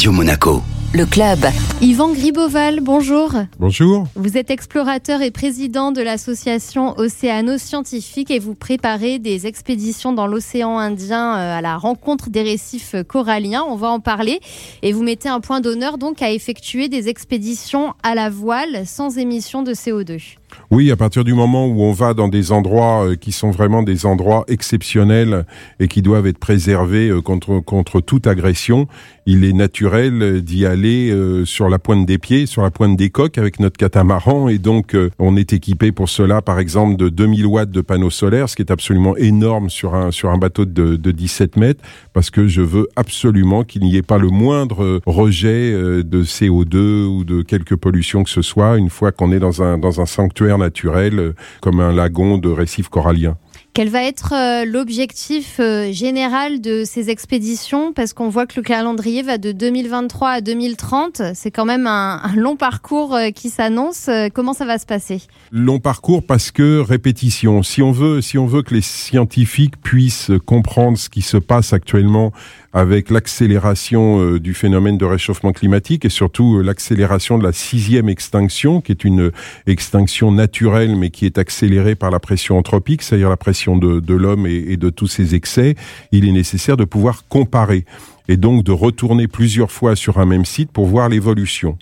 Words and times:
Radio 0.00 0.12
Monaco. 0.12 0.62
Le 0.94 1.04
club. 1.04 1.40
Yvan 1.82 2.14
Griboval, 2.14 2.80
bonjour. 2.80 3.34
Bonjour. 3.58 4.06
Vous 4.14 4.38
êtes 4.38 4.50
explorateur 4.50 5.20
et 5.20 5.30
président 5.30 5.92
de 5.92 6.00
l'association 6.00 6.98
Océano-Scientifique 6.98 8.30
et 8.30 8.38
vous 8.38 8.54
préparez 8.54 9.18
des 9.18 9.46
expéditions 9.46 10.14
dans 10.14 10.26
l'océan 10.26 10.78
Indien 10.78 11.36
euh, 11.36 11.58
à 11.58 11.60
la 11.60 11.76
rencontre 11.76 12.30
des 12.30 12.40
récifs 12.40 12.94
coralliens. 13.06 13.62
On 13.68 13.76
va 13.76 13.88
en 13.88 14.00
parler. 14.00 14.40
Et 14.80 14.94
vous 14.94 15.02
mettez 15.02 15.28
un 15.28 15.40
point 15.40 15.60
d'honneur 15.60 15.98
donc 15.98 16.22
à 16.22 16.30
effectuer 16.30 16.88
des 16.88 17.10
expéditions 17.10 17.92
à 18.02 18.14
la 18.14 18.30
voile 18.30 18.86
sans 18.86 19.18
émission 19.18 19.62
de 19.62 19.74
CO2. 19.74 20.39
Oui, 20.70 20.90
à 20.90 20.96
partir 20.96 21.24
du 21.24 21.34
moment 21.34 21.66
où 21.66 21.82
on 21.82 21.92
va 21.92 22.14
dans 22.14 22.28
des 22.28 22.52
endroits 22.52 23.04
euh, 23.04 23.16
qui 23.16 23.32
sont 23.32 23.50
vraiment 23.50 23.82
des 23.82 24.06
endroits 24.06 24.44
exceptionnels 24.46 25.44
et 25.80 25.88
qui 25.88 26.00
doivent 26.00 26.26
être 26.26 26.38
préservés 26.38 27.08
euh, 27.08 27.20
contre, 27.20 27.60
contre 27.60 28.00
toute 28.00 28.26
agression, 28.26 28.86
il 29.26 29.44
est 29.44 29.52
naturel 29.52 30.42
d'y 30.42 30.66
aller 30.66 31.10
euh, 31.10 31.44
sur 31.44 31.68
la 31.68 31.78
pointe 31.78 32.06
des 32.06 32.18
pieds, 32.18 32.46
sur 32.46 32.62
la 32.62 32.70
pointe 32.70 32.96
des 32.96 33.10
coques 33.10 33.36
avec 33.36 33.58
notre 33.60 33.76
catamaran. 33.76 34.48
Et 34.48 34.58
donc, 34.58 34.96
on 35.18 35.36
est 35.36 35.52
équipé 35.52 35.92
pour 35.92 36.08
cela, 36.08 36.42
par 36.42 36.58
exemple, 36.58 36.96
de 36.96 37.08
2000 37.08 37.46
watts 37.46 37.70
de 37.70 37.80
panneaux 37.80 38.10
solaires, 38.10 38.48
ce 38.48 38.56
qui 38.56 38.62
est 38.62 38.70
absolument 38.70 39.16
énorme 39.16 39.70
sur 39.70 39.94
un, 39.94 40.10
sur 40.10 40.30
un 40.30 40.38
bateau 40.38 40.64
de, 40.64 40.96
de 40.96 41.10
17 41.10 41.56
mètres, 41.56 41.84
parce 42.12 42.30
que 42.30 42.46
je 42.46 42.62
veux 42.62 42.88
absolument 42.96 43.64
qu'il 43.64 43.82
n'y 43.82 43.96
ait 43.96 44.02
pas 44.02 44.18
le 44.18 44.28
moindre 44.28 45.00
rejet 45.06 45.72
de 45.72 46.24
CO2 46.24 47.06
ou 47.06 47.24
de 47.24 47.42
quelque 47.42 47.74
pollution 47.74 48.24
que 48.24 48.30
ce 48.30 48.42
soit 48.42 48.78
une 48.78 48.90
fois 48.90 49.12
qu'on 49.12 49.32
est 49.32 49.38
dans 49.38 49.62
un, 49.62 49.78
dans 49.78 50.00
un 50.00 50.06
sanctuaire 50.06 50.39
naturel 50.48 51.18
euh, 51.18 51.34
comme 51.60 51.80
un 51.80 51.92
lagon 51.92 52.38
de 52.38 52.48
récifs 52.48 52.88
coralliens. 52.88 53.36
Quel 53.72 53.88
va 53.88 54.02
être 54.02 54.34
euh, 54.34 54.64
l'objectif 54.64 55.58
euh, 55.60 55.92
général 55.92 56.60
de 56.60 56.82
ces 56.84 57.08
expéditions? 57.08 57.92
Parce 57.92 58.12
qu'on 58.12 58.28
voit 58.28 58.46
que 58.46 58.54
le 58.56 58.62
calendrier 58.62 59.22
va 59.22 59.38
de 59.38 59.52
2023 59.52 60.28
à 60.28 60.40
2030. 60.40 61.22
C'est 61.34 61.52
quand 61.52 61.64
même 61.64 61.86
un, 61.86 62.20
long 62.34 62.56
parcours 62.56 63.16
qui 63.34 63.48
s'annonce. 63.48 64.10
Comment 64.34 64.54
ça 64.54 64.64
va 64.64 64.78
se 64.78 64.86
passer? 64.86 65.22
Long 65.52 65.78
parcours 65.78 66.24
parce 66.26 66.50
que 66.50 66.80
répétition. 66.80 67.62
Si 67.62 67.80
on 67.82 67.92
veut, 67.92 68.20
si 68.20 68.38
on 68.38 68.46
veut 68.46 68.62
que 68.62 68.74
les 68.74 68.82
scientifiques 68.82 69.80
puissent 69.80 70.32
comprendre 70.46 70.98
ce 70.98 71.08
qui 71.08 71.22
se 71.22 71.36
passe 71.36 71.72
actuellement 71.72 72.32
avec 72.72 73.10
l'accélération 73.10 74.20
euh, 74.20 74.38
du 74.38 74.54
phénomène 74.54 74.96
de 74.96 75.04
réchauffement 75.04 75.52
climatique 75.52 76.04
et 76.04 76.08
surtout 76.08 76.58
euh, 76.58 76.62
l'accélération 76.62 77.36
de 77.36 77.42
la 77.42 77.52
sixième 77.52 78.08
extinction, 78.08 78.80
qui 78.80 78.92
est 78.92 79.04
une 79.04 79.32
extinction 79.66 80.30
naturelle 80.30 80.94
mais 80.94 81.10
qui 81.10 81.26
est 81.26 81.38
accélérée 81.38 81.96
par 81.96 82.10
la 82.10 82.20
pression 82.20 82.56
anthropique, 82.58 83.02
c'est-à-dire 83.02 83.28
la 83.28 83.36
pression 83.36 83.59
de, 83.66 84.14
l'homme 84.14 84.46
et, 84.46 84.76
de 84.76 84.90
tous 84.90 85.06
ses 85.06 85.34
excès, 85.34 85.74
il 86.12 86.28
est 86.28 86.32
nécessaire 86.32 86.76
de 86.76 86.84
pouvoir 86.84 87.26
comparer 87.28 87.84
et 88.28 88.36
donc 88.36 88.64
de 88.64 88.72
retourner 88.72 89.28
plusieurs 89.28 89.70
fois 89.70 89.96
sur 89.96 90.18
un 90.18 90.26
même 90.26 90.44
site 90.44 90.70
pour 90.70 90.86
voir 90.86 91.08
l'évolution. 91.08 91.78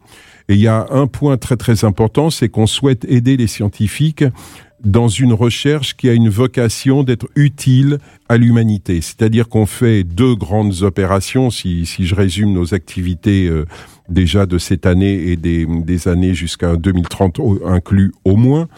Et 0.48 0.54
il 0.54 0.60
y 0.60 0.68
a 0.68 0.86
un 0.90 1.06
point 1.06 1.36
très 1.36 1.56
très 1.56 1.84
important, 1.84 2.30
c'est 2.30 2.48
qu'on 2.48 2.66
souhaite 2.66 3.04
aider 3.08 3.36
les 3.36 3.46
scientifiques 3.46 4.24
dans 4.82 5.08
une 5.08 5.32
recherche 5.32 5.96
qui 5.96 6.08
a 6.08 6.12
une 6.12 6.28
vocation 6.28 7.02
d'être 7.02 7.28
utile 7.34 7.98
à 8.28 8.36
l'humanité. 8.36 9.00
C'est-à-dire 9.00 9.48
qu'on 9.48 9.66
fait 9.66 10.04
deux 10.04 10.36
grandes 10.36 10.82
opérations, 10.82 11.50
si, 11.50 11.84
si 11.84 12.06
je 12.06 12.14
résume 12.14 12.52
nos 12.52 12.74
activités 12.74 13.48
euh, 13.48 13.66
déjà 14.08 14.46
de 14.46 14.58
cette 14.58 14.86
année 14.86 15.28
et 15.28 15.36
des, 15.36 15.66
des 15.66 16.08
années 16.08 16.34
jusqu'à 16.34 16.76
2030 16.76 17.40
inclus 17.64 18.12
au 18.24 18.36
moins. 18.36 18.68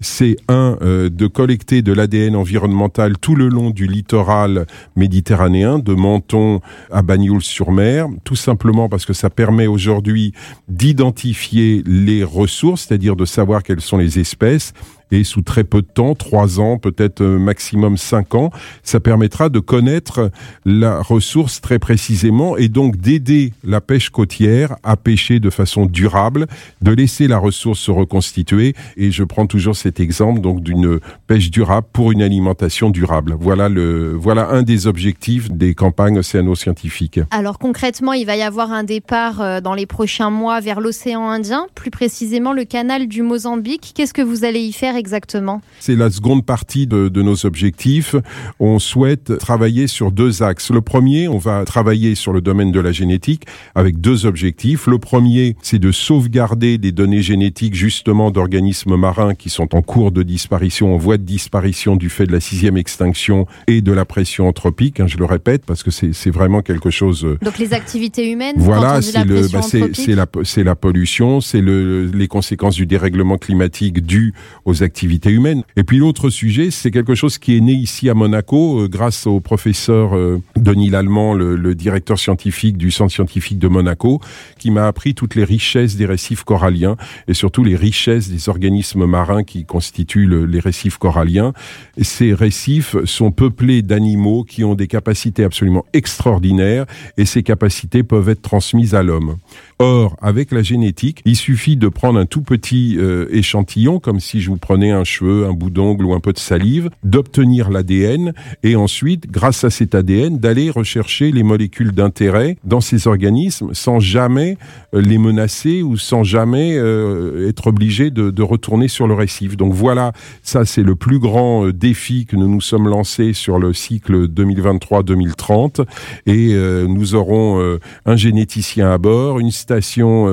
C'est 0.00 0.36
un, 0.48 0.78
euh, 0.82 1.10
de 1.10 1.26
collecter 1.26 1.82
de 1.82 1.92
l'ADN 1.92 2.36
environnemental 2.36 3.18
tout 3.18 3.34
le 3.34 3.48
long 3.48 3.70
du 3.70 3.86
littoral 3.86 4.66
méditerranéen, 4.96 5.78
de 5.78 5.94
Menton 5.94 6.60
à 6.90 7.02
Bagnoul-sur-Mer, 7.02 8.08
tout 8.24 8.36
simplement 8.36 8.88
parce 8.88 9.06
que 9.06 9.12
ça 9.12 9.30
permet 9.30 9.66
aujourd'hui 9.66 10.32
d'identifier 10.68 11.82
les 11.86 12.24
ressources, 12.24 12.86
c'est-à-dire 12.86 13.16
de 13.16 13.24
savoir 13.24 13.62
quelles 13.62 13.80
sont 13.80 13.98
les 13.98 14.18
espèces, 14.18 14.72
et 15.10 15.24
sous 15.24 15.42
très 15.42 15.64
peu 15.64 15.82
de 15.82 15.86
temps, 15.86 16.14
trois 16.14 16.60
ans, 16.60 16.78
peut-être 16.78 17.22
euh, 17.22 17.38
maximum 17.38 17.96
cinq 17.96 18.34
ans, 18.34 18.50
ça 18.82 19.00
permettra 19.00 19.48
de 19.48 19.58
connaître 19.58 20.30
la 20.64 21.00
ressource 21.00 21.60
très 21.60 21.78
précisément 21.78 22.56
et 22.56 22.68
donc 22.68 22.96
d'aider 22.96 23.52
la 23.64 23.80
pêche 23.80 24.10
côtière 24.10 24.76
à 24.82 24.96
pêcher 24.96 25.40
de 25.40 25.50
façon 25.50 25.86
durable, 25.86 26.46
de 26.82 26.92
laisser 26.92 27.28
la 27.28 27.38
ressource 27.38 27.80
se 27.80 27.90
reconstituer. 27.90 28.74
Et 28.96 29.10
je 29.10 29.24
prends 29.24 29.46
toujours 29.46 29.76
cet 29.76 30.00
exemple 30.00 30.40
donc 30.40 30.62
d'une 30.62 31.00
pêche 31.26 31.50
durable 31.50 31.86
pour 31.92 32.12
une 32.12 32.22
alimentation 32.22 32.90
durable. 32.90 33.36
Voilà 33.38 33.68
le 33.68 34.12
voilà 34.14 34.48
un 34.50 34.62
des 34.62 34.86
objectifs 34.86 35.50
des 35.50 35.74
campagnes 35.74 36.18
océano-scientifiques. 36.18 37.20
Alors 37.30 37.58
concrètement, 37.58 38.12
il 38.12 38.26
va 38.26 38.36
y 38.36 38.42
avoir 38.42 38.72
un 38.72 38.84
départ 38.84 39.40
euh, 39.40 39.60
dans 39.60 39.74
les 39.74 39.86
prochains 39.86 40.30
mois 40.30 40.60
vers 40.60 40.80
l'océan 40.80 41.28
Indien, 41.28 41.66
plus 41.74 41.90
précisément 41.90 42.52
le 42.52 42.64
canal 42.64 43.08
du 43.08 43.22
Mozambique. 43.22 43.92
Qu'est-ce 43.94 44.14
que 44.14 44.22
vous 44.22 44.44
allez 44.44 44.60
y 44.60 44.72
faire 44.72 44.96
exactement? 44.96 45.60
C'est 45.80 45.96
la 45.96 46.10
seconde 46.10 46.44
partie 46.44 46.86
de, 46.86 47.08
de, 47.08 47.22
nos 47.22 47.46
objectifs. 47.46 48.14
On 48.60 48.78
souhaite 48.78 49.38
travailler 49.38 49.86
sur 49.86 50.12
deux 50.12 50.42
axes. 50.42 50.70
Le 50.70 50.80
premier, 50.80 51.28
on 51.28 51.38
va 51.38 51.64
travailler 51.64 52.14
sur 52.14 52.32
le 52.32 52.40
domaine 52.40 52.72
de 52.72 52.80
la 52.80 52.92
génétique 52.92 53.44
avec 53.74 54.00
deux 54.00 54.26
objectifs. 54.26 54.67
Le 54.86 54.98
premier, 54.98 55.56
c'est 55.62 55.78
de 55.78 55.92
sauvegarder 55.92 56.78
des 56.78 56.92
données 56.92 57.22
génétiques 57.22 57.74
justement 57.74 58.30
d'organismes 58.30 58.96
marins 58.96 59.34
qui 59.34 59.48
sont 59.50 59.74
en 59.74 59.82
cours 59.82 60.12
de 60.12 60.22
disparition, 60.22 60.94
en 60.94 60.98
voie 60.98 61.16
de 61.16 61.22
disparition 61.22 61.96
du 61.96 62.10
fait 62.10 62.26
de 62.26 62.32
la 62.32 62.40
sixième 62.40 62.76
extinction 62.76 63.46
et 63.66 63.80
de 63.80 63.92
la 63.92 64.04
pression 64.04 64.46
anthropique. 64.46 65.00
Hein, 65.00 65.06
je 65.06 65.16
le 65.16 65.24
répète 65.24 65.64
parce 65.64 65.82
que 65.82 65.90
c'est 65.90 66.30
vraiment 66.30 66.60
quelque 66.62 66.90
chose. 66.90 67.24
Euh, 67.24 67.38
Donc 67.42 67.58
les 67.58 67.72
activités 67.72 68.30
humaines. 68.30 68.56
Voilà, 68.58 69.00
c'est 69.00 69.24
le, 69.24 69.48
bah, 69.48 69.60
c'est 69.62 70.14
la, 70.14 70.26
c'est 70.44 70.64
la 70.64 70.74
pollution, 70.74 71.40
c'est 71.40 71.60
le, 71.60 72.06
les 72.06 72.28
conséquences 72.28 72.74
du 72.74 72.86
dérèglement 72.86 73.38
climatique 73.38 74.04
dû 74.04 74.34
aux 74.64 74.82
activités 74.82 75.30
humaines. 75.30 75.62
Et 75.76 75.84
puis 75.84 75.98
l'autre 75.98 76.30
sujet, 76.30 76.70
c'est 76.70 76.90
quelque 76.90 77.14
chose 77.14 77.38
qui 77.38 77.56
est 77.56 77.60
né 77.60 77.72
ici 77.72 78.08
à 78.08 78.14
Monaco 78.14 78.80
euh, 78.80 78.88
grâce 78.88 79.26
au 79.26 79.40
professeur 79.40 80.16
euh, 80.16 80.42
Denis 80.56 80.90
Lallemand, 80.90 81.34
le, 81.34 81.56
le, 81.56 81.74
directeur 81.74 82.18
scientifique 82.18 82.76
du 82.76 82.90
centre 82.90 83.12
scientifique 83.12 83.58
de 83.58 83.68
Monaco, 83.68 84.20
qui 84.58 84.70
m'a 84.70 84.86
appris 84.86 85.14
toutes 85.14 85.34
les 85.34 85.44
richesses 85.44 85.96
des 85.96 86.06
récifs 86.06 86.44
coralliens 86.44 86.96
et 87.26 87.34
surtout 87.34 87.64
les 87.64 87.76
richesses 87.76 88.28
des 88.28 88.48
organismes 88.48 89.06
marins 89.06 89.44
qui 89.44 89.64
constituent 89.64 90.26
le, 90.26 90.44
les 90.44 90.60
récifs 90.60 90.98
coralliens. 90.98 91.52
Ces 92.00 92.34
récifs 92.34 92.96
sont 93.04 93.30
peuplés 93.30 93.82
d'animaux 93.82 94.44
qui 94.44 94.64
ont 94.64 94.74
des 94.74 94.86
capacités 94.86 95.44
absolument 95.44 95.84
extraordinaires 95.92 96.86
et 97.16 97.24
ces 97.24 97.42
capacités 97.42 98.02
peuvent 98.02 98.28
être 98.28 98.42
transmises 98.42 98.94
à 98.94 99.02
l'homme. 99.02 99.36
Or, 99.78 100.16
avec 100.20 100.50
la 100.50 100.62
génétique, 100.62 101.22
il 101.24 101.36
suffit 101.36 101.76
de 101.76 101.88
prendre 101.88 102.18
un 102.18 102.26
tout 102.26 102.42
petit 102.42 102.96
euh, 102.98 103.28
échantillon, 103.30 104.00
comme 104.00 104.18
si 104.18 104.40
je 104.40 104.50
vous 104.50 104.56
prenais 104.56 104.90
un 104.90 105.04
cheveu, 105.04 105.46
un 105.46 105.52
bout 105.52 105.70
d'ongle 105.70 106.04
ou 106.04 106.14
un 106.14 106.20
peu 106.20 106.32
de 106.32 106.38
salive, 106.38 106.90
d'obtenir 107.04 107.70
l'ADN 107.70 108.32
et 108.64 108.74
ensuite, 108.74 109.30
grâce 109.30 109.62
à 109.62 109.70
cet 109.70 109.94
ADN, 109.94 110.38
d'aller 110.38 110.70
rechercher 110.70 111.30
les 111.30 111.42
molécules 111.42 111.92
d'intérêt 111.92 112.56
dans 112.64 112.80
ces 112.80 113.06
organismes 113.06 113.70
sans 113.72 114.00
jamais 114.00 114.47
euh, 114.94 115.00
les 115.02 115.18
menacer 115.18 115.82
ou 115.82 115.96
sans 115.98 116.24
jamais 116.24 116.76
euh, 116.76 117.48
être 117.48 117.66
obligé 117.66 118.10
de, 118.10 118.42
retourner 118.42 118.88
sur 118.88 119.06
le 119.06 119.14
récif. 119.14 119.56
Donc 119.56 119.74
voilà, 119.74 120.12
ça 120.42 120.64
c'est 120.64 120.82
le 120.82 120.94
plus 120.94 121.18
grand 121.18 121.66
euh, 121.66 121.72
défi 121.72 122.24
que 122.24 122.36
nous 122.36 122.48
nous 122.48 122.60
sommes 122.60 122.88
lancés 122.88 123.34
sur 123.34 123.58
le 123.58 123.74
cycle 123.74 124.26
2023-2030 124.28 125.84
et 126.26 126.54
nous 126.88 127.14
aurons 127.14 127.78
un 128.06 128.16
généticien 128.16 128.90
à 128.90 128.98
bord, 128.98 129.38
une 129.38 129.50
station 129.50 130.26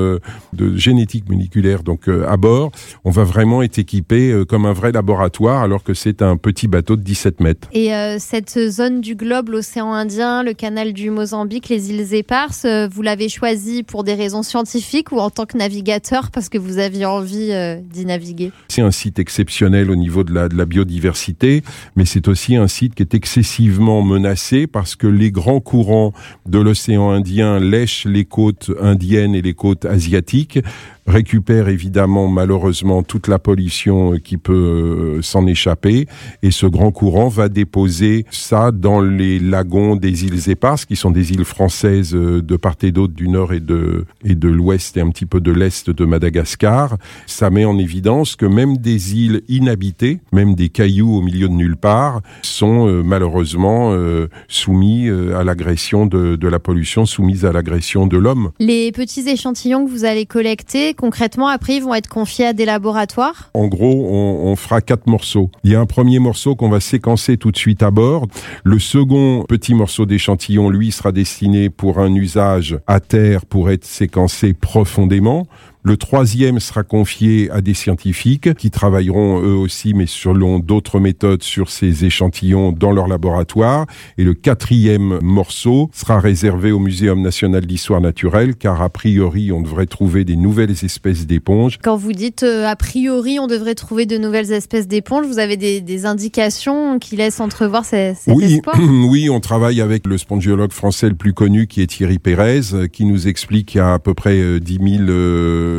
de 0.53 0.75
génétique 0.77 1.27
moléculaire 1.29 1.83
donc 1.83 2.07
à 2.07 2.37
bord. 2.37 2.71
On 3.03 3.09
va 3.09 3.23
vraiment 3.23 3.61
être 3.63 3.79
équipé 3.79 4.43
comme 4.47 4.65
un 4.65 4.73
vrai 4.73 4.91
laboratoire 4.91 5.61
alors 5.61 5.83
que 5.83 5.93
c'est 5.93 6.21
un 6.21 6.37
petit 6.37 6.67
bateau 6.67 6.95
de 6.95 7.01
17 7.01 7.39
mètres. 7.41 7.67
Et 7.73 7.89
cette 8.19 8.69
zone 8.69 9.01
du 9.01 9.15
globe, 9.15 9.49
l'océan 9.49 9.91
Indien, 9.91 10.43
le 10.43 10.53
canal 10.53 10.93
du 10.93 11.09
Mozambique, 11.09 11.69
les 11.69 11.91
îles 11.91 12.13
éparses, 12.13 12.65
vous 12.65 13.01
l'avez 13.01 13.29
choisi 13.29 13.83
pour 13.83 14.04
des 14.05 14.13
raisons 14.13 14.43
scientifiques 14.43 15.11
ou 15.11 15.19
en 15.19 15.29
tant 15.29 15.45
que 15.45 15.57
navigateur 15.57 16.31
parce 16.31 16.47
que 16.47 16.57
vous 16.57 16.77
aviez 16.77 17.05
envie 17.05 17.51
d'y 17.91 18.05
naviguer? 18.05 18.51
C'est 18.69 18.81
un 18.81 18.91
site 18.91 19.19
exceptionnel 19.19 19.91
au 19.91 19.95
niveau 19.95 20.23
de 20.23 20.33
la, 20.33 20.47
de 20.47 20.55
la 20.55 20.65
biodiversité, 20.65 21.63
mais 21.97 22.05
c'est 22.05 22.27
aussi 22.29 22.55
un 22.55 22.67
site 22.67 22.95
qui 22.95 23.03
est 23.03 23.13
excessivement 23.13 24.01
menacé 24.01 24.67
parce 24.67 24.95
que 24.95 25.07
les 25.07 25.31
grands 25.31 25.59
courants 25.59 26.13
de 26.45 26.59
l'océan 26.59 27.11
Indien 27.11 27.59
lèchent 27.59 28.05
les 28.05 28.25
côtes 28.25 28.71
indiennes 28.81 29.35
et 29.35 29.41
les 29.41 29.53
côtes 29.53 29.85
asiatiques 29.85 30.59
récupère 31.07 31.69
évidemment 31.69 32.27
malheureusement 32.27 33.03
toute 33.03 33.27
la 33.27 33.39
pollution 33.39 34.17
qui 34.23 34.37
peut 34.37 35.19
s'en 35.21 35.47
échapper 35.47 36.07
et 36.43 36.51
ce 36.51 36.65
grand 36.65 36.91
courant 36.91 37.27
va 37.27 37.49
déposer 37.49 38.25
ça 38.31 38.71
dans 38.71 39.01
les 39.01 39.39
lagons 39.39 39.95
des 39.95 40.25
îles 40.25 40.49
éparses 40.49 40.85
qui 40.85 40.95
sont 40.95 41.11
des 41.11 41.31
îles 41.31 41.45
françaises 41.45 42.11
de 42.11 42.55
part 42.57 42.75
et 42.83 42.91
d'autre 42.91 43.13
du 43.13 43.27
nord 43.27 43.53
et 43.53 43.59
de 43.59 44.05
et 44.23 44.35
de 44.35 44.47
l'ouest 44.49 44.97
et 44.97 45.01
un 45.01 45.09
petit 45.09 45.25
peu 45.25 45.39
de 45.39 45.51
l'est 45.51 45.89
de 45.89 46.05
Madagascar. 46.05 46.97
Ça 47.25 47.49
met 47.49 47.65
en 47.65 47.77
évidence 47.77 48.35
que 48.35 48.45
même 48.45 48.77
des 48.77 49.15
îles 49.15 49.41
inhabitées, 49.47 50.19
même 50.31 50.55
des 50.55 50.69
cailloux 50.69 51.15
au 51.17 51.21
milieu 51.21 51.47
de 51.47 51.53
nulle 51.53 51.77
part, 51.77 52.21
sont 52.41 52.87
euh, 52.87 53.03
malheureusement 53.03 53.91
euh, 53.93 54.27
soumis 54.47 55.07
euh, 55.07 55.37
à 55.37 55.43
l'agression 55.43 56.05
de, 56.05 56.35
de, 56.35 56.47
la 56.47 56.59
pollution, 56.59 57.05
soumises 57.05 57.45
à 57.45 57.51
l'agression 57.51 58.07
de 58.07 58.17
l'homme. 58.17 58.51
Les 58.59 58.91
petits 58.91 59.27
échantillons 59.29 59.85
que 59.85 59.91
vous 59.91 60.05
allez 60.05 60.25
collecter, 60.25 60.93
concrètement, 60.95 61.47
après, 61.47 61.75
ils 61.75 61.83
vont 61.83 61.93
être 61.93 62.07
confiés 62.07 62.47
à 62.47 62.53
des 62.53 62.65
laboratoires? 62.65 63.49
En 63.53 63.67
gros, 63.67 64.07
on, 64.09 64.55
fera 64.55 64.81
quatre 64.81 65.07
morceaux. 65.07 65.51
Il 65.63 65.71
y 65.71 65.75
a 65.75 65.79
un 65.79 65.85
premier 65.85 66.19
morceau 66.19 66.55
qu'on 66.55 66.69
va 66.69 66.79
séquencer 66.79 67.37
tout 67.37 67.51
de 67.51 67.57
suite 67.57 67.83
à 67.83 67.91
bord. 67.91 68.27
Le 68.63 68.79
second 68.79 69.43
petit 69.47 69.73
morceau 69.73 70.05
d'échantillon, 70.05 70.69
lui, 70.69 70.91
sera 70.91 71.11
destiné 71.11 71.69
pour 71.69 71.99
un 71.99 72.13
usage 72.13 72.79
à 72.87 72.99
terre 72.99 73.45
pour 73.45 73.69
être 73.69 73.85
séquencé 73.85 74.53
profondément 74.53 75.47
le 75.85 75.97
troisième 75.97 76.59
sera 76.59 76.81
confié 76.81 77.51
à 77.51 77.61
des 77.61 77.75
scientifiques 77.75 78.55
qui 78.55 78.71
travailleront 78.71 79.39
eux 79.43 79.53
aussi, 79.53 79.93
mais 79.93 80.07
selon 80.07 80.57
d'autres 80.57 80.99
méthodes, 80.99 81.43
sur 81.43 81.69
ces 81.69 82.05
échantillons 82.05 82.71
dans 82.71 82.91
leur 82.91 83.07
laboratoire. 83.07 83.85
Et 84.17 84.23
le 84.23 84.33
quatrième 84.33 85.19
morceau 85.21 85.91
sera 85.93 86.19
réservé 86.19 86.71
au 86.71 86.79
Muséum 86.79 87.21
national 87.21 87.67
d'histoire 87.67 88.01
naturelle, 88.01 88.55
car 88.55 88.81
a 88.81 88.89
priori, 88.89 89.51
on 89.51 89.61
devrait 89.61 89.85
trouver 89.85 90.23
des 90.23 90.35
nouvelles 90.35 90.71
espèces 90.83 91.27
d'éponges. 91.27 91.77
Quand 91.83 91.95
vous 91.95 92.13
dites 92.13 92.41
euh, 92.41 92.67
a 92.67 92.75
priori, 92.75 93.37
on 93.39 93.45
devrait 93.45 93.75
trouver 93.75 94.07
de 94.07 94.17
nouvelles 94.17 94.51
espèces 94.53 94.87
d'éponges, 94.87 95.27
vous 95.27 95.37
avez 95.37 95.55
des, 95.55 95.81
des, 95.81 96.07
indications 96.07 96.97
qui 96.97 97.15
laissent 97.15 97.39
entrevoir 97.39 97.85
cet 97.85 98.17
oui, 98.27 98.55
espoir 98.55 98.75
Oui, 99.07 99.29
on 99.29 99.39
travaille 99.39 99.81
avec 99.81 100.07
le 100.07 100.17
spongiologue 100.17 100.71
français 100.71 101.09
le 101.09 101.15
plus 101.15 101.33
connu, 101.33 101.67
qui 101.67 101.83
est 101.83 101.87
Thierry 101.87 102.17
Pérez, 102.17 102.89
qui 102.91 103.05
nous 103.05 103.27
explique 103.27 103.67
qu'il 103.67 103.77
y 103.77 103.81
a 103.81 103.93
à 103.93 103.99
peu 103.99 104.15
près 104.15 104.59
10 104.59 104.79
000 105.05 105.05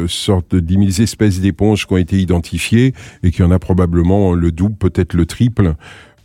sorte 0.06 0.54
de 0.54 0.60
10 0.60 0.92
000 0.92 1.02
espèces 1.02 1.40
d'éponges 1.40 1.86
qui 1.86 1.92
ont 1.94 1.98
été 1.98 2.18
identifiées 2.20 2.94
et 3.22 3.30
qu'il 3.30 3.44
y 3.44 3.48
en 3.48 3.50
a 3.50 3.58
probablement 3.58 4.32
le 4.32 4.52
double, 4.52 4.76
peut-être 4.76 5.14
le 5.14 5.26
triple 5.26 5.74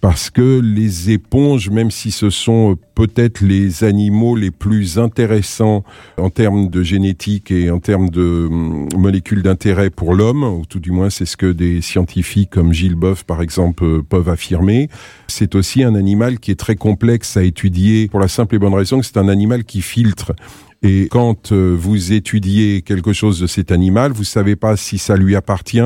parce 0.01 0.31
que 0.31 0.59
les 0.59 1.11
éponges, 1.11 1.69
même 1.69 1.91
si 1.91 2.09
ce 2.09 2.31
sont 2.31 2.77
peut-être 2.95 3.41
les 3.41 3.83
animaux 3.83 4.35
les 4.35 4.49
plus 4.49 4.97
intéressants 4.97 5.83
en 6.17 6.31
termes 6.31 6.69
de 6.69 6.81
génétique 6.81 7.51
et 7.51 7.69
en 7.69 7.79
termes 7.79 8.09
de 8.09 8.47
hum, 8.49 8.89
molécules 8.97 9.43
d'intérêt 9.43 9.91
pour 9.91 10.15
l'homme, 10.15 10.43
ou 10.43 10.65
tout 10.67 10.79
du 10.79 10.91
moins 10.91 11.11
c'est 11.11 11.25
ce 11.25 11.37
que 11.37 11.51
des 11.51 11.81
scientifiques 11.81 12.49
comme 12.49 12.73
Gilles 12.73 12.95
Boeuf 12.95 13.23
par 13.23 13.43
exemple 13.43 14.01
peuvent 14.01 14.29
affirmer, 14.29 14.89
c'est 15.27 15.53
aussi 15.53 15.83
un 15.83 15.93
animal 15.93 16.39
qui 16.39 16.49
est 16.49 16.59
très 16.59 16.75
complexe 16.75 17.37
à 17.37 17.43
étudier 17.43 18.07
pour 18.07 18.19
la 18.19 18.27
simple 18.27 18.55
et 18.55 18.59
bonne 18.59 18.73
raison 18.73 18.99
que 18.99 19.05
c'est 19.05 19.17
un 19.17 19.29
animal 19.29 19.63
qui 19.63 19.83
filtre. 19.83 20.33
Et 20.83 21.09
quand 21.11 21.51
euh, 21.51 21.75
vous 21.79 22.11
étudiez 22.11 22.81
quelque 22.81 23.13
chose 23.13 23.39
de 23.39 23.45
cet 23.45 23.71
animal, 23.71 24.13
vous 24.13 24.23
savez 24.23 24.55
pas 24.55 24.75
si 24.75 24.97
ça 24.97 25.15
lui 25.15 25.35
appartient 25.35 25.79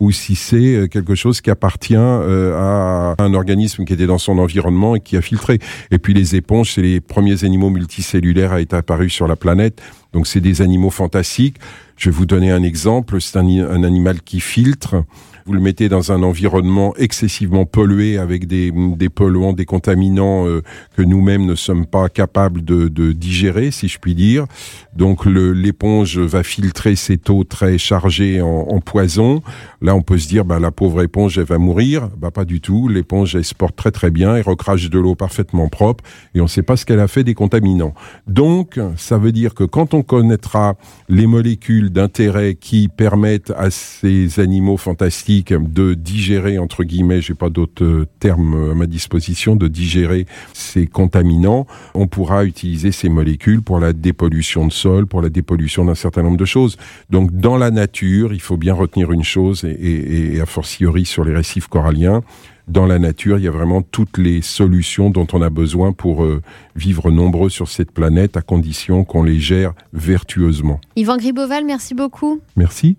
ou 0.00 0.12
si 0.12 0.34
c'est 0.34 0.74
euh, 0.74 0.86
quelque 0.86 1.14
chose 1.14 1.40
qui 1.40 1.50
appartient 1.50 1.94
euh, 1.96 2.54
à 2.54 3.14
un 3.22 3.32
organisme 3.32 3.86
qui 3.86 3.94
était 3.94 4.06
dans 4.06 4.18
son 4.18 4.38
environnement 4.38 4.96
et 4.96 5.00
qui 5.00 5.16
a 5.16 5.22
filtré. 5.22 5.60
Et 5.90 5.98
puis 5.98 6.12
les 6.12 6.36
éponges, 6.36 6.74
c'est 6.74 6.82
les 6.82 7.00
premiers 7.00 7.44
animaux 7.44 7.70
multicellulaires 7.70 8.52
à 8.52 8.60
être 8.60 8.74
apparus 8.74 9.14
sur 9.14 9.26
la 9.26 9.36
planète. 9.36 9.80
Donc 10.12 10.26
c'est 10.26 10.42
des 10.42 10.60
animaux 10.60 10.90
fantastiques. 10.90 11.56
Je 11.96 12.10
vais 12.10 12.16
vous 12.16 12.26
donner 12.26 12.50
un 12.50 12.62
exemple. 12.62 13.22
C'est 13.22 13.38
un, 13.38 13.46
un 13.46 13.82
animal 13.82 14.20
qui 14.20 14.40
filtre 14.40 15.04
vous 15.46 15.52
le 15.52 15.60
mettez 15.60 15.88
dans 15.88 16.10
un 16.10 16.22
environnement 16.22 16.94
excessivement 16.96 17.66
pollué 17.66 18.16
avec 18.16 18.46
des, 18.46 18.72
des 18.72 19.08
polluants, 19.10 19.52
des 19.52 19.66
contaminants 19.66 20.46
euh, 20.46 20.62
que 20.96 21.02
nous-mêmes 21.02 21.44
ne 21.44 21.54
sommes 21.54 21.84
pas 21.84 22.08
capables 22.08 22.64
de, 22.64 22.88
digérer, 23.12 23.70
si 23.70 23.88
je 23.88 23.98
puis 23.98 24.14
dire. 24.14 24.46
Donc 24.96 25.26
l'éponge 25.26 26.18
va 26.18 26.42
filtrer 26.42 26.96
cette 26.96 27.28
eau 27.28 27.44
très 27.44 27.76
chargée 27.76 28.40
en, 28.40 28.48
en, 28.48 28.80
poison. 28.80 29.42
Là, 29.82 29.94
on 29.94 30.02
peut 30.02 30.18
se 30.18 30.28
dire, 30.28 30.44
bah, 30.44 30.58
la 30.58 30.70
pauvre 30.70 31.02
éponge, 31.02 31.36
elle 31.36 31.44
va 31.44 31.58
mourir. 31.58 32.08
Bah, 32.16 32.30
pas 32.30 32.44
du 32.44 32.60
tout. 32.60 32.88
L'éponge, 32.88 33.36
elle 33.36 33.44
se 33.44 33.54
porte 33.54 33.76
très 33.76 33.90
très 33.90 34.10
bien, 34.10 34.36
elle 34.36 34.42
recrache 34.42 34.88
de 34.88 34.98
l'eau 34.98 35.14
parfaitement 35.14 35.68
propre 35.68 36.04
et 36.34 36.40
on 36.40 36.44
ne 36.44 36.48
sait 36.48 36.62
pas 36.62 36.76
ce 36.76 36.86
qu'elle 36.86 37.00
a 37.00 37.08
fait 37.08 37.24
des 37.24 37.34
contaminants. 37.34 37.94
Donc, 38.26 38.78
ça 38.96 39.18
veut 39.18 39.32
dire 39.32 39.54
que 39.54 39.64
quand 39.64 39.92
on 39.94 40.02
connaîtra 40.02 40.74
les 41.08 41.26
molécules 41.26 41.90
d'intérêt 41.90 42.54
qui 42.54 42.88
permettent 42.88 43.52
à 43.56 43.70
ces 43.70 44.40
animaux 44.40 44.76
fantastiques 44.76 45.33
de 45.42 45.94
digérer, 45.94 46.58
entre 46.58 46.84
guillemets, 46.84 47.20
j'ai 47.20 47.34
pas 47.34 47.50
d'autres 47.50 47.84
euh, 47.84 48.06
termes 48.20 48.70
à 48.70 48.74
ma 48.74 48.86
disposition, 48.86 49.56
de 49.56 49.68
digérer 49.68 50.26
ces 50.52 50.86
contaminants, 50.86 51.66
on 51.94 52.06
pourra 52.06 52.44
utiliser 52.44 52.92
ces 52.92 53.08
molécules 53.08 53.62
pour 53.62 53.80
la 53.80 53.92
dépollution 53.92 54.66
de 54.66 54.72
sol, 54.72 55.06
pour 55.06 55.22
la 55.22 55.30
dépollution 55.30 55.84
d'un 55.84 55.94
certain 55.94 56.22
nombre 56.22 56.36
de 56.36 56.44
choses. 56.44 56.76
Donc, 57.10 57.32
dans 57.32 57.56
la 57.56 57.70
nature, 57.70 58.32
il 58.32 58.40
faut 58.40 58.56
bien 58.56 58.74
retenir 58.74 59.12
une 59.12 59.24
chose, 59.24 59.64
et, 59.64 59.70
et, 59.70 60.36
et 60.36 60.40
a 60.40 60.46
fortiori 60.46 61.04
sur 61.04 61.24
les 61.24 61.34
récifs 61.34 61.66
coralliens, 61.68 62.22
dans 62.68 62.86
la 62.86 62.98
nature, 62.98 63.38
il 63.38 63.44
y 63.44 63.48
a 63.48 63.50
vraiment 63.50 63.82
toutes 63.82 64.16
les 64.16 64.40
solutions 64.40 65.10
dont 65.10 65.26
on 65.32 65.42
a 65.42 65.50
besoin 65.50 65.92
pour 65.92 66.24
euh, 66.24 66.40
vivre 66.76 67.10
nombreux 67.10 67.50
sur 67.50 67.68
cette 67.68 67.90
planète, 67.90 68.36
à 68.36 68.42
condition 68.42 69.04
qu'on 69.04 69.22
les 69.22 69.38
gère 69.38 69.74
vertueusement. 69.92 70.80
Yvan 70.96 71.18
Griboval, 71.18 71.64
merci 71.64 71.94
beaucoup. 71.94 72.40
Merci. 72.56 72.96